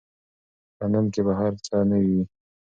[0.77, 2.23] په لندن کې به هر څه نوي وي.